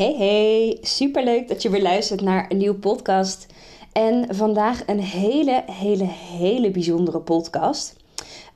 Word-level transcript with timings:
Hey 0.00 0.14
hey, 0.16 0.78
superleuk 0.80 1.48
dat 1.48 1.62
je 1.62 1.70
weer 1.70 1.82
luistert 1.82 2.20
naar 2.20 2.46
een 2.48 2.56
nieuwe 2.56 2.78
podcast. 2.78 3.46
En 3.92 4.34
vandaag 4.34 4.82
een 4.86 5.00
hele, 5.00 5.64
hele, 5.66 6.04
hele 6.04 6.70
bijzondere 6.70 7.20
podcast. 7.20 7.96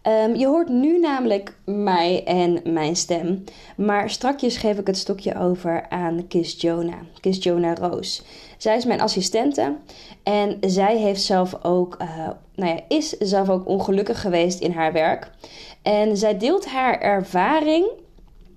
Ehm, 0.03 0.35
je 0.35 0.47
hoort 0.47 0.69
nu 0.69 0.99
namelijk 0.99 1.57
mij 1.65 2.25
en 2.25 2.61
mijn 2.73 2.97
stem. 2.97 3.45
Maar 3.77 4.11
strakjes 4.11 4.57
geef 4.57 4.79
ik 4.79 4.87
het 4.87 4.97
stokje 4.97 5.39
over 5.39 5.89
aan 5.89 6.27
Kis 6.29 6.61
Jonah. 6.61 7.01
Kis 7.21 7.43
Jonah 7.43 7.77
Roos. 7.77 8.23
Zij 8.59 8.77
is 8.77 8.85
mijn 8.85 9.01
assistente. 9.01 9.77
En 10.23 10.57
zij 10.61 10.97
heeft 10.97 11.23
zelf 11.23 11.65
ook, 11.65 11.97
uh, 12.03 12.29
nou 12.55 12.75
ja, 12.75 12.81
is 12.89 13.09
zelf 13.09 13.49
ook 13.49 13.69
ongelukkig 13.69 14.21
geweest 14.21 14.61
in 14.61 14.73
haar 14.73 14.93
werk. 14.93 15.31
En 15.83 16.17
zij 16.17 16.39
deelt 16.39 16.67
haar 16.67 17.01
ervaring, 17.01 17.87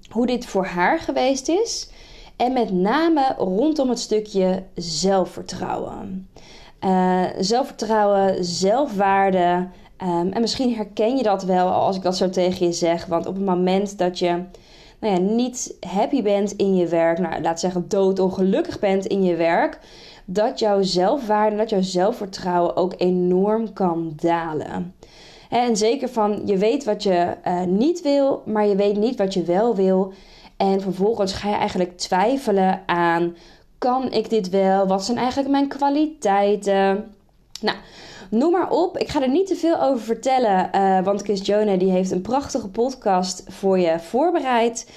hoe 0.10 0.26
dit 0.26 0.46
voor 0.46 0.66
haar 0.66 1.00
geweest 1.00 1.48
is. 1.50 1.90
En 2.38 2.54
met 2.54 2.72
name 2.72 3.34
rondom 3.38 3.90
het 3.90 4.00
stukje 4.00 4.64
zelfvertrouwen. 4.76 6.30
Uh, 6.86 7.24
zelfvertrouwen, 7.40 8.46
zelfwaarde. 8.46 9.68
Um, 10.04 10.32
en 10.32 10.42
misschien 10.42 10.76
herken 10.76 11.18
je 11.18 11.24
dat 11.24 11.44
wel 11.44 11.68
als 11.68 11.96
ik 11.96 12.02
dat 12.02 12.18
zo 12.18 12.30
tegen 12.30 12.66
je 12.66 12.72
zeg. 12.72 13.06
Want 13.06 13.26
op 13.26 13.36
het 13.36 13.46
moment 13.46 13.98
dat 13.98 14.20
je 14.20 14.44
nou 15.00 15.14
ja, 15.14 15.20
niet 15.20 15.78
happy 15.88 16.22
bent 16.22 16.52
in 16.52 16.76
je 16.76 16.88
werk, 16.88 17.20
nou, 17.20 17.42
laat 17.42 17.60
zeggen 17.60 17.86
doodongelukkig 17.88 18.80
bent 18.80 19.06
in 19.06 19.24
je 19.24 19.36
werk, 19.36 19.80
dat 20.26 20.60
jouw 20.60 20.82
zelfwaarde, 20.82 21.56
dat 21.56 21.70
jouw 21.70 21.82
zelfvertrouwen 21.82 22.76
ook 22.76 22.94
enorm 22.98 23.74
kan 23.74 24.14
dalen. 24.16 24.96
En 25.50 25.78
zeker 25.78 26.10
van 26.10 26.42
je 26.46 26.58
weet 26.58 26.84
wat 26.84 27.04
je 27.04 27.34
uh, 27.48 27.62
niet 27.64 28.02
wil, 28.02 28.42
maar 28.46 28.68
je 28.68 28.76
weet 28.76 28.98
niet 28.98 29.18
wat 29.18 29.34
je 29.34 29.44
wel 29.44 29.76
wil. 29.76 30.14
En 30.58 30.82
vervolgens 30.82 31.34
ga 31.34 31.50
je 31.50 31.56
eigenlijk 31.56 31.98
twijfelen 31.98 32.82
aan: 32.86 33.36
kan 33.78 34.12
ik 34.12 34.30
dit 34.30 34.50
wel? 34.50 34.88
Wat 34.88 35.06
zijn 35.06 35.18
eigenlijk 35.18 35.50
mijn 35.50 35.68
kwaliteiten? 35.68 37.16
Nou, 37.62 37.78
noem 38.30 38.52
maar 38.52 38.70
op. 38.70 38.98
Ik 38.98 39.10
ga 39.10 39.22
er 39.22 39.30
niet 39.30 39.48
te 39.48 39.56
veel 39.56 39.82
over 39.82 40.06
vertellen, 40.06 40.70
uh, 40.76 41.04
want 41.04 41.22
Chris 41.22 41.46
Jonah 41.46 41.80
die 41.80 41.92
heeft 41.92 42.12
een 42.12 42.22
prachtige 42.22 42.70
podcast 42.70 43.44
voor 43.48 43.80
je 43.80 44.00
voorbereid. 44.00 44.88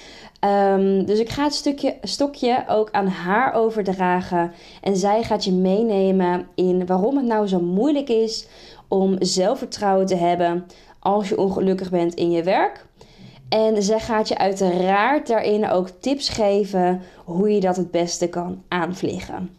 Um, 0.45 1.05
dus 1.05 1.19
ik 1.19 1.29
ga 1.29 1.45
het 1.45 1.55
stukje, 1.55 1.97
stokje 2.03 2.65
ook 2.69 2.91
aan 2.91 3.07
haar 3.07 3.55
overdragen. 3.55 4.53
En 4.81 4.97
zij 4.97 5.23
gaat 5.23 5.45
je 5.45 5.53
meenemen 5.53 6.47
in 6.55 6.87
waarom 6.87 7.17
het 7.17 7.27
nou 7.27 7.47
zo 7.47 7.61
moeilijk 7.61 8.09
is 8.09 8.47
om 8.89 9.17
zelfvertrouwen 9.19 10.07
te 10.07 10.15
hebben 10.15 10.67
als 10.99 11.29
je 11.29 11.39
ongelukkig 11.39 11.91
bent 11.91 12.15
in 12.15 12.31
je 12.31 12.43
werk. 12.43 12.87
En 13.51 13.83
zij 13.83 14.01
gaat 14.01 14.29
je 14.29 14.39
uiteraard 14.39 15.27
daarin 15.27 15.69
ook 15.69 15.89
tips 15.89 16.29
geven 16.29 17.03
hoe 17.25 17.51
je 17.51 17.61
dat 17.61 17.77
het 17.77 17.91
beste 17.91 18.29
kan 18.29 18.65
aanvliegen. 18.69 19.59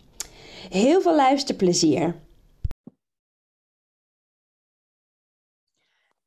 Heel 0.69 1.01
veel 1.01 1.15
luisterplezier. 1.15 2.15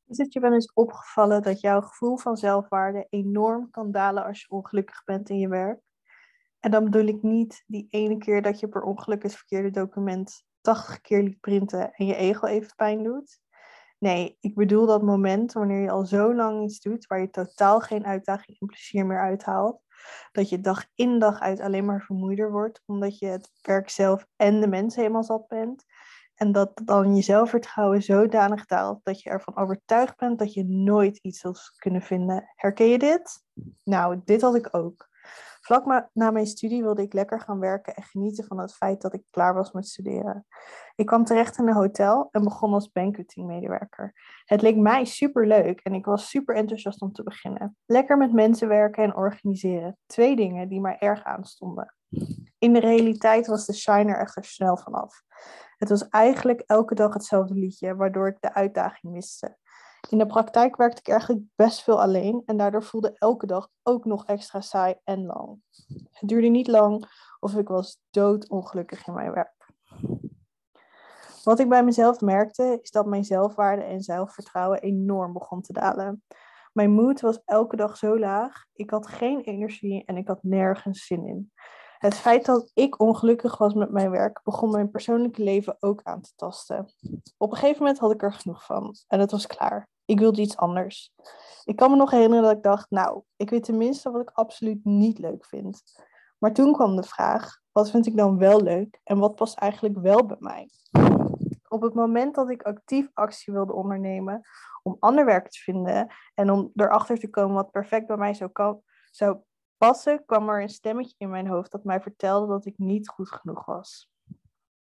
Is 0.07 0.17
het 0.17 0.33
je 0.33 0.39
wel 0.39 0.53
eens 0.53 0.73
opgevallen 0.73 1.41
dat 1.41 1.61
jouw 1.61 1.81
gevoel 1.81 2.17
van 2.17 2.37
zelfwaarde 2.37 3.07
enorm 3.09 3.69
kan 3.69 3.91
dalen 3.91 4.25
als 4.25 4.41
je 4.41 4.49
ongelukkig 4.49 5.03
bent 5.03 5.29
in 5.29 5.39
je 5.39 5.47
werk? 5.47 5.79
En 6.59 6.71
dan 6.71 6.83
bedoel 6.83 7.07
ik 7.07 7.21
niet 7.21 7.63
die 7.67 7.87
ene 7.89 8.17
keer 8.17 8.41
dat 8.41 8.59
je 8.59 8.67
per 8.67 8.81
ongeluk 8.81 9.23
het 9.23 9.35
verkeerde 9.35 9.71
document 9.71 10.43
80 10.61 11.01
keer 11.01 11.23
liet 11.23 11.39
printen 11.39 11.91
en 11.91 12.05
je 12.05 12.15
ego 12.15 12.47
even 12.47 12.75
pijn 12.75 13.03
doet. 13.03 13.39
Nee, 14.05 14.37
ik 14.39 14.55
bedoel 14.55 14.85
dat 14.85 15.01
moment 15.01 15.53
wanneer 15.53 15.81
je 15.81 15.91
al 15.91 16.05
zo 16.05 16.35
lang 16.35 16.63
iets 16.63 16.79
doet 16.79 17.07
waar 17.07 17.19
je 17.19 17.29
totaal 17.29 17.79
geen 17.79 18.05
uitdaging 18.05 18.59
en 18.59 18.67
plezier 18.67 19.05
meer 19.05 19.21
uithaalt. 19.21 19.81
Dat 20.31 20.49
je 20.49 20.61
dag 20.61 20.85
in 20.95 21.19
dag 21.19 21.39
uit 21.39 21.59
alleen 21.59 21.85
maar 21.85 22.01
vermoeider 22.01 22.51
wordt, 22.51 22.81
omdat 22.85 23.19
je 23.19 23.25
het 23.25 23.51
werk 23.61 23.89
zelf 23.89 24.25
en 24.35 24.59
de 24.61 24.67
mensen 24.67 25.01
helemaal 25.01 25.23
zat 25.23 25.47
bent. 25.47 25.83
En 26.35 26.51
dat 26.51 26.81
dan 26.83 27.15
je 27.15 27.21
zelfvertrouwen 27.21 28.01
zodanig 28.01 28.65
daalt 28.65 28.99
dat 29.03 29.21
je 29.21 29.29
ervan 29.29 29.57
overtuigd 29.57 30.17
bent 30.17 30.39
dat 30.39 30.53
je 30.53 30.63
nooit 30.63 31.17
iets 31.17 31.39
zult 31.39 31.71
kunnen 31.77 32.01
vinden. 32.01 32.51
Herken 32.55 32.87
je 32.87 32.99
dit? 32.99 33.43
Nou, 33.83 34.21
dit 34.25 34.41
had 34.41 34.55
ik 34.55 34.67
ook. 34.71 35.09
Vlak 35.65 36.09
na 36.13 36.31
mijn 36.31 36.47
studie 36.47 36.81
wilde 36.81 37.01
ik 37.01 37.13
lekker 37.13 37.41
gaan 37.41 37.59
werken 37.59 37.95
en 37.95 38.03
genieten 38.03 38.45
van 38.45 38.59
het 38.59 38.75
feit 38.75 39.01
dat 39.01 39.13
ik 39.13 39.23
klaar 39.29 39.53
was 39.53 39.71
met 39.71 39.87
studeren. 39.87 40.45
Ik 40.95 41.05
kwam 41.05 41.23
terecht 41.23 41.57
in 41.57 41.67
een 41.67 41.73
hotel 41.73 42.27
en 42.31 42.43
begon 42.43 42.73
als 42.73 42.91
banqueting-medewerker. 42.91 44.13
Het 44.45 44.61
leek 44.61 44.75
mij 44.75 45.05
super 45.05 45.47
leuk 45.47 45.79
en 45.79 45.93
ik 45.93 46.05
was 46.05 46.29
super 46.29 46.55
enthousiast 46.55 47.01
om 47.01 47.11
te 47.11 47.23
beginnen. 47.23 47.77
Lekker 47.85 48.17
met 48.17 48.33
mensen 48.33 48.67
werken 48.67 49.03
en 49.03 49.15
organiseren. 49.15 49.97
Twee 50.05 50.35
dingen 50.35 50.69
die 50.69 50.81
mij 50.81 50.97
erg 50.99 51.23
aanstonden. 51.23 51.95
In 52.57 52.73
de 52.73 52.79
realiteit 52.79 53.47
was 53.47 53.65
de 53.65 53.73
shiner 53.73 54.17
echter 54.17 54.45
snel 54.45 54.77
vanaf. 54.77 55.21
Het 55.77 55.89
was 55.89 56.09
eigenlijk 56.09 56.63
elke 56.65 56.95
dag 56.95 57.13
hetzelfde 57.13 57.53
liedje, 57.53 57.95
waardoor 57.95 58.27
ik 58.27 58.37
de 58.39 58.53
uitdaging 58.53 59.13
miste. 59.13 59.57
In 60.09 60.17
de 60.17 60.25
praktijk 60.25 60.75
werkte 60.75 60.99
ik 60.99 61.07
eigenlijk 61.07 61.43
best 61.55 61.83
veel 61.83 62.01
alleen 62.01 62.41
en 62.45 62.57
daardoor 62.57 62.83
voelde 62.83 63.15
elke 63.17 63.45
dag 63.45 63.69
ook 63.83 64.05
nog 64.05 64.25
extra 64.25 64.61
saai 64.61 64.95
en 65.03 65.25
lang. 65.25 65.61
Het 66.11 66.29
duurde 66.29 66.47
niet 66.47 66.67
lang 66.67 67.05
of 67.39 67.55
ik 67.55 67.67
was 67.67 68.01
doodongelukkig 68.09 69.07
in 69.07 69.13
mijn 69.13 69.31
werk. 69.31 69.73
Wat 71.43 71.59
ik 71.59 71.69
bij 71.69 71.83
mezelf 71.83 72.21
merkte 72.21 72.79
is 72.81 72.91
dat 72.91 73.05
mijn 73.05 73.23
zelfwaarde 73.23 73.83
en 73.83 74.01
zelfvertrouwen 74.01 74.81
enorm 74.81 75.33
begon 75.33 75.61
te 75.61 75.73
dalen. 75.73 76.23
Mijn 76.73 76.91
moed 76.91 77.21
was 77.21 77.41
elke 77.45 77.75
dag 77.75 77.97
zo 77.97 78.19
laag, 78.19 78.65
ik 78.73 78.89
had 78.89 79.07
geen 79.07 79.41
energie 79.41 80.05
en 80.05 80.17
ik 80.17 80.27
had 80.27 80.43
nergens 80.43 81.05
zin 81.05 81.25
in. 81.27 81.51
Het 81.97 82.15
feit 82.15 82.45
dat 82.45 82.71
ik 82.73 82.99
ongelukkig 82.99 83.57
was 83.57 83.73
met 83.73 83.91
mijn 83.91 84.09
werk 84.09 84.41
begon 84.43 84.71
mijn 84.71 84.91
persoonlijke 84.91 85.43
leven 85.43 85.77
ook 85.79 86.03
aan 86.03 86.21
te 86.21 86.31
tasten. 86.35 86.93
Op 87.37 87.51
een 87.51 87.57
gegeven 87.57 87.81
moment 87.81 87.99
had 87.99 88.11
ik 88.11 88.23
er 88.23 88.33
genoeg 88.33 88.65
van 88.65 88.95
en 89.07 89.19
het 89.19 89.31
was 89.31 89.47
klaar. 89.47 89.89
Ik 90.05 90.19
wilde 90.19 90.41
iets 90.41 90.57
anders. 90.57 91.13
Ik 91.63 91.75
kan 91.75 91.91
me 91.91 91.95
nog 91.95 92.11
herinneren 92.11 92.43
dat 92.43 92.55
ik 92.55 92.63
dacht, 92.63 92.89
nou, 92.89 93.21
ik 93.35 93.49
weet 93.49 93.63
tenminste 93.63 94.11
wat 94.11 94.21
ik 94.21 94.29
absoluut 94.29 94.85
niet 94.85 95.19
leuk 95.19 95.45
vind. 95.45 95.81
Maar 96.37 96.53
toen 96.53 96.73
kwam 96.73 96.95
de 96.95 97.03
vraag, 97.03 97.59
wat 97.71 97.91
vind 97.91 98.05
ik 98.05 98.17
dan 98.17 98.37
wel 98.37 98.61
leuk 98.61 98.99
en 99.03 99.17
wat 99.17 99.35
past 99.35 99.57
eigenlijk 99.57 99.97
wel 99.97 100.25
bij 100.25 100.37
mij? 100.39 100.69
Op 101.67 101.81
het 101.81 101.93
moment 101.93 102.35
dat 102.35 102.49
ik 102.49 102.63
actief 102.63 103.09
actie 103.13 103.53
wilde 103.53 103.73
ondernemen 103.73 104.41
om 104.83 104.97
ander 104.99 105.25
werk 105.25 105.49
te 105.49 105.59
vinden 105.59 106.13
en 106.33 106.51
om 106.51 106.71
erachter 106.75 107.19
te 107.19 107.29
komen 107.29 107.55
wat 107.55 107.71
perfect 107.71 108.07
bij 108.07 108.17
mij 108.17 108.33
zou, 108.33 108.51
zou 109.11 109.37
passen, 109.77 110.25
kwam 110.25 110.49
er 110.49 110.61
een 110.61 110.69
stemmetje 110.69 111.15
in 111.17 111.29
mijn 111.29 111.47
hoofd 111.47 111.71
dat 111.71 111.83
mij 111.83 112.01
vertelde 112.01 112.47
dat 112.47 112.65
ik 112.65 112.77
niet 112.77 113.09
goed 113.09 113.31
genoeg 113.31 113.65
was. 113.65 114.11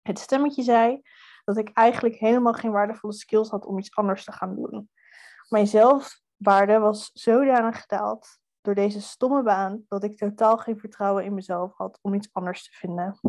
Het 0.02 0.20
stemmetje 0.20 0.64
zei 0.64 1.02
dat 1.44 1.58
ik 1.58 1.70
eigenlijk 1.74 2.16
helemaal 2.16 2.54
geen 2.54 2.72
waardevolle 2.72 3.14
skills 3.14 3.50
had 3.50 3.66
om 3.66 3.80
iets 3.80 3.96
anders 3.96 4.24
te 4.24 4.32
gaan 4.32 4.56
doen. 4.56 4.90
Mijn 5.50 5.68
zelfwaarde 5.68 6.80
was 6.80 7.10
zodanig 7.14 7.82
gedaald 7.82 8.40
door 8.62 8.76
deze 8.76 9.02
stomme 9.02 9.44
baan 9.44 9.86
dat 9.88 10.04
ik 10.04 10.18
totaal 10.18 10.58
geen 10.58 10.80
vertrouwen 10.80 11.24
in 11.24 11.34
mezelf 11.34 11.74
had 11.78 12.00
om 12.02 12.14
iets 12.14 12.30
anders 12.32 12.64
te 12.64 12.72
vinden. 12.72 13.20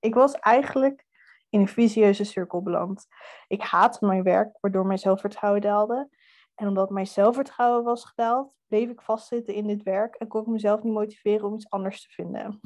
Ik 0.00 0.14
was 0.14 0.32
eigenlijk 0.32 1.06
in 1.48 1.60
een 1.60 1.68
visieuze 1.68 2.24
cirkel 2.24 2.62
beland. 2.62 3.06
Ik 3.46 3.62
haatte 3.62 4.06
mijn 4.06 4.22
werk, 4.22 4.58
waardoor 4.60 4.86
mijn 4.86 4.98
zelfvertrouwen 4.98 5.60
daalde. 5.60 6.08
En 6.54 6.68
omdat 6.68 6.90
mijn 6.90 7.06
zelfvertrouwen 7.06 7.84
was 7.84 8.04
gedaald, 8.04 8.52
bleef 8.66 8.88
ik 8.88 9.02
vastzitten 9.02 9.54
in 9.54 9.66
dit 9.66 9.82
werk 9.82 10.14
en 10.14 10.28
kon 10.28 10.40
ik 10.40 10.46
mezelf 10.46 10.82
niet 10.82 10.92
motiveren 10.92 11.46
om 11.46 11.54
iets 11.54 11.70
anders 11.70 12.02
te 12.02 12.08
vinden. 12.12 12.60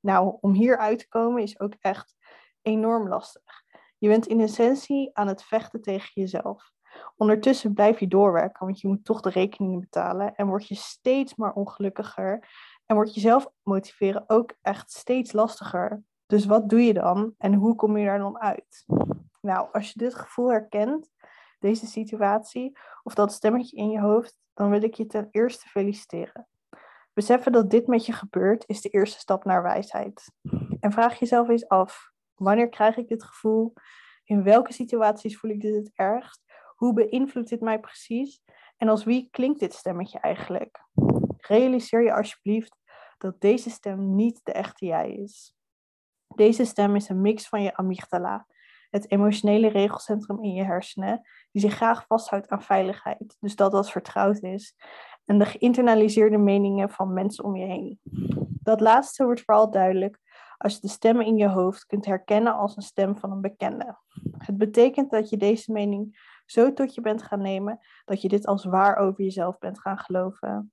Nou, 0.00 0.36
om 0.40 0.52
hier 0.52 0.78
uit 0.78 0.98
te 0.98 1.08
komen 1.08 1.42
is 1.42 1.60
ook 1.60 1.74
echt 1.80 2.16
enorm 2.62 3.08
lastig. 3.08 3.62
Je 3.98 4.08
bent 4.08 4.26
in 4.26 4.40
essentie 4.40 5.10
aan 5.12 5.28
het 5.28 5.42
vechten 5.42 5.82
tegen 5.82 6.10
jezelf. 6.14 6.72
Ondertussen 7.16 7.74
blijf 7.74 8.00
je 8.00 8.08
doorwerken, 8.08 8.66
want 8.66 8.80
je 8.80 8.88
moet 8.88 9.04
toch 9.04 9.20
de 9.20 9.30
rekeningen 9.30 9.80
betalen 9.80 10.34
en 10.34 10.46
word 10.46 10.68
je 10.68 10.74
steeds 10.74 11.34
maar 11.34 11.52
ongelukkiger 11.52 12.48
en 12.86 12.94
wordt 12.94 13.14
jezelf 13.14 13.48
motiveren 13.62 14.24
ook 14.26 14.54
echt 14.62 14.90
steeds 14.90 15.32
lastiger. 15.32 16.02
Dus 16.26 16.46
wat 16.46 16.68
doe 16.68 16.84
je 16.84 16.92
dan 16.92 17.34
en 17.38 17.54
hoe 17.54 17.74
kom 17.74 17.96
je 17.96 18.06
daar 18.06 18.18
dan 18.18 18.38
uit? 18.38 18.84
Nou, 19.40 19.68
als 19.72 19.92
je 19.92 19.98
dit 19.98 20.14
gevoel 20.14 20.50
herkent, 20.50 21.10
deze 21.58 21.86
situatie 21.86 22.78
of 23.02 23.14
dat 23.14 23.32
stemmetje 23.32 23.76
in 23.76 23.90
je 23.90 24.00
hoofd, 24.00 24.38
dan 24.54 24.70
wil 24.70 24.82
ik 24.82 24.94
je 24.94 25.06
ten 25.06 25.28
eerste 25.30 25.68
feliciteren. 25.68 26.48
Beseffen 27.12 27.52
dat 27.52 27.70
dit 27.70 27.86
met 27.86 28.06
je 28.06 28.12
gebeurt 28.12 28.64
is 28.66 28.80
de 28.80 28.88
eerste 28.88 29.18
stap 29.18 29.44
naar 29.44 29.62
wijsheid. 29.62 30.32
En 30.80 30.92
vraag 30.92 31.18
jezelf 31.18 31.48
eens 31.48 31.68
af: 31.68 32.10
wanneer 32.34 32.68
krijg 32.68 32.96
ik 32.96 33.08
dit 33.08 33.22
gevoel? 33.22 33.72
In 34.24 34.42
welke 34.42 34.72
situaties 34.72 35.38
voel 35.38 35.50
ik 35.50 35.60
dit 35.60 35.74
het 35.74 35.90
ergst? 35.94 36.42
Hoe 36.78 36.92
beïnvloedt 36.92 37.48
dit 37.48 37.60
mij 37.60 37.80
precies? 37.80 38.42
En 38.76 38.88
als 38.88 39.04
wie 39.04 39.28
klinkt 39.30 39.60
dit 39.60 39.74
stemmetje 39.74 40.18
eigenlijk? 40.18 40.84
Realiseer 41.36 42.02
je 42.02 42.14
alsjeblieft 42.14 42.76
dat 43.18 43.40
deze 43.40 43.70
stem 43.70 44.14
niet 44.14 44.40
de 44.42 44.52
echte 44.52 44.86
jij 44.86 45.12
is. 45.12 45.54
Deze 46.34 46.64
stem 46.64 46.96
is 46.96 47.08
een 47.08 47.20
mix 47.20 47.48
van 47.48 47.62
je 47.62 47.76
amygdala, 47.76 48.46
het 48.90 49.10
emotionele 49.10 49.68
regelcentrum 49.68 50.42
in 50.42 50.52
je 50.52 50.64
hersenen, 50.64 51.28
die 51.52 51.62
zich 51.62 51.74
graag 51.74 52.06
vasthoudt 52.06 52.48
aan 52.48 52.62
veiligheid, 52.62 53.36
dus 53.40 53.56
dat 53.56 53.72
dat 53.72 53.90
vertrouwd 53.90 54.42
is, 54.42 54.74
en 55.24 55.38
de 55.38 55.46
geïnternaliseerde 55.46 56.38
meningen 56.38 56.90
van 56.90 57.12
mensen 57.12 57.44
om 57.44 57.56
je 57.56 57.66
heen. 57.66 58.00
Dat 58.62 58.80
laatste 58.80 59.24
wordt 59.24 59.42
vooral 59.42 59.70
duidelijk 59.70 60.18
als 60.56 60.74
je 60.74 60.80
de 60.80 60.88
stemmen 60.88 61.26
in 61.26 61.36
je 61.36 61.48
hoofd 61.48 61.86
kunt 61.86 62.04
herkennen 62.04 62.54
als 62.54 62.76
een 62.76 62.82
stem 62.82 63.16
van 63.16 63.30
een 63.30 63.40
bekende. 63.40 63.98
Het 64.38 64.58
betekent 64.58 65.10
dat 65.10 65.28
je 65.28 65.36
deze 65.36 65.72
mening 65.72 66.18
zo 66.50 66.72
tot 66.72 66.94
je 66.94 67.00
bent 67.00 67.22
gaan 67.22 67.42
nemen 67.42 67.78
dat 68.04 68.22
je 68.22 68.28
dit 68.28 68.46
als 68.46 68.64
waar 68.64 68.96
over 68.96 69.24
jezelf 69.24 69.58
bent 69.58 69.80
gaan 69.80 69.98
geloven. 69.98 70.72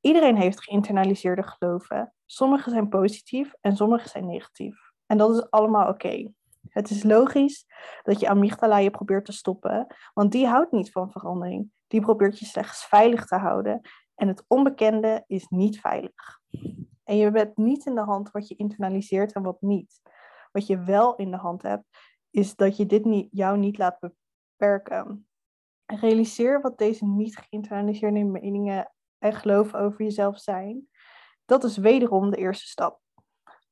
Iedereen 0.00 0.36
heeft 0.36 0.62
geïnternaliseerde 0.62 1.42
geloven. 1.42 2.12
Sommige 2.26 2.70
zijn 2.70 2.88
positief 2.88 3.52
en 3.60 3.76
sommige 3.76 4.08
zijn 4.08 4.26
negatief. 4.26 4.76
En 5.06 5.18
dat 5.18 5.34
is 5.34 5.50
allemaal 5.50 5.88
oké. 5.88 6.32
Het 6.68 6.90
is 6.90 7.02
logisch 7.02 7.66
dat 8.02 8.20
je 8.20 8.28
amygdala 8.28 8.78
je 8.78 8.90
probeert 8.90 9.24
te 9.24 9.32
stoppen, 9.32 9.86
want 10.14 10.32
die 10.32 10.46
houdt 10.46 10.72
niet 10.72 10.90
van 10.90 11.10
verandering. 11.10 11.70
Die 11.86 12.00
probeert 12.00 12.38
je 12.38 12.44
slechts 12.44 12.84
veilig 12.84 13.26
te 13.26 13.36
houden 13.36 13.80
en 14.14 14.28
het 14.28 14.44
onbekende 14.48 15.24
is 15.26 15.46
niet 15.48 15.80
veilig. 15.80 16.40
En 17.04 17.16
je 17.16 17.30
hebt 17.30 17.56
niet 17.56 17.86
in 17.86 17.94
de 17.94 18.04
hand 18.04 18.30
wat 18.30 18.48
je 18.48 18.56
internaliseert 18.56 19.32
en 19.32 19.42
wat 19.42 19.60
niet. 19.60 20.00
Wat 20.52 20.66
je 20.66 20.78
wel 20.78 21.14
in 21.14 21.30
de 21.30 21.36
hand 21.36 21.62
hebt, 21.62 21.84
is 22.30 22.54
dat 22.54 22.76
je 22.76 22.86
dit 22.86 23.04
niet, 23.04 23.28
jou 23.30 23.58
niet 23.58 23.78
laat 23.78 23.98
beperken. 24.56 25.28
Realiseer 25.86 26.60
wat 26.60 26.78
deze 26.78 27.06
niet 27.06 27.36
geïnternaliseerde 27.36 28.24
meningen 28.24 28.92
en 29.18 29.32
geloven 29.32 29.78
over 29.78 30.02
jezelf 30.02 30.38
zijn. 30.38 30.88
Dat 31.44 31.64
is 31.64 31.76
wederom 31.76 32.30
de 32.30 32.36
eerste 32.36 32.66
stap. 32.66 33.00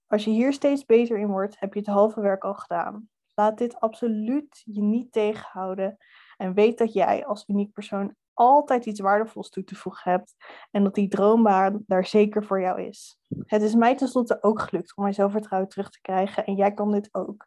Als 0.07 0.25
je 0.25 0.31
hier 0.31 0.53
steeds 0.53 0.85
beter 0.85 1.19
in 1.19 1.29
wordt, 1.29 1.61
heb 1.61 1.75
je 1.75 1.79
het 1.79 1.89
halve 1.89 2.21
werk 2.21 2.45
al 2.45 2.55
gedaan. 2.55 3.09
Laat 3.35 3.59
dit 3.59 3.81
absoluut 3.81 4.63
je 4.65 4.83
niet 4.83 5.13
tegenhouden 5.13 5.97
en 6.37 6.55
weet 6.55 6.79
dat 6.79 6.93
jij 6.93 7.27
als 7.27 7.49
uniek 7.49 7.73
persoon 7.73 8.15
altijd 8.35 8.87
iets 8.87 9.01
waardevols 9.01 9.51
toe 9.51 9.65
te 9.65 9.75
voegen 9.75 10.11
hebt 10.11 10.35
en 10.71 10.85
dat 10.85 10.95
die 10.95 11.09
droombaan 11.09 11.83
daar 11.87 12.07
zeker 12.07 12.45
voor 12.45 12.61
jou 12.61 12.83
is. 12.83 13.19
Het 13.45 13.63
is 13.63 13.75
mij 13.75 13.97
tenslotte 13.97 14.43
ook 14.43 14.61
gelukt 14.61 14.97
om 14.97 15.03
mijn 15.03 15.15
zelfvertrouwen 15.15 15.71
terug 15.71 15.91
te 15.91 16.01
krijgen 16.01 16.45
en 16.45 16.55
jij 16.55 16.75
kan 16.75 16.93
dit 16.93 17.09
ook. 17.13 17.47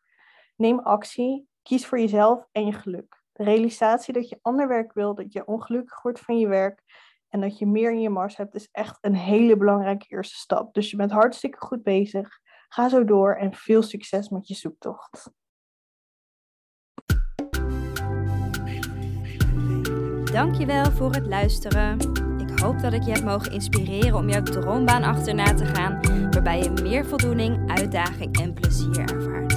Neem 0.55 0.79
actie, 0.79 1.47
kies 1.61 1.85
voor 1.85 1.99
jezelf 1.99 2.47
en 2.51 2.65
je 2.65 2.71
geluk. 2.71 3.23
De 3.37 3.43
realisatie 3.43 4.13
dat 4.13 4.29
je 4.29 4.39
ander 4.41 4.67
werk 4.67 4.93
wil, 4.93 5.15
dat 5.15 5.33
je 5.33 5.45
ongelukkig 5.45 6.01
wordt 6.01 6.19
van 6.19 6.39
je 6.39 6.47
werk 6.47 6.83
en 7.29 7.41
dat 7.41 7.57
je 7.57 7.65
meer 7.65 7.91
in 7.91 8.01
je 8.01 8.09
mars 8.09 8.37
hebt, 8.37 8.55
is 8.55 8.69
echt 8.71 8.97
een 9.01 9.15
hele 9.15 9.57
belangrijke 9.57 10.05
eerste 10.07 10.35
stap. 10.35 10.73
Dus 10.73 10.91
je 10.91 10.97
bent 10.97 11.11
hartstikke 11.11 11.59
goed 11.59 11.83
bezig. 11.83 12.39
Ga 12.67 12.89
zo 12.89 13.03
door 13.03 13.35
en 13.35 13.53
veel 13.53 13.81
succes 13.81 14.29
met 14.29 14.47
je 14.47 14.53
zoektocht. 14.53 15.31
Dankjewel 20.31 20.91
voor 20.91 21.11
het 21.11 21.27
luisteren. 21.27 21.99
Ik 22.37 22.59
hoop 22.59 22.79
dat 22.79 22.93
ik 22.93 23.03
je 23.03 23.11
heb 23.11 23.23
mogen 23.23 23.51
inspireren 23.51 24.15
om 24.15 24.29
jouw 24.29 24.43
droombaan 24.43 25.03
achterna 25.03 25.53
te 25.53 25.65
gaan, 25.65 26.01
waarbij 26.31 26.59
je 26.59 26.69
meer 26.69 27.05
voldoening, 27.05 27.71
uitdaging 27.71 28.39
en 28.39 28.53
plezier 28.53 28.99
ervaart. 28.99 29.56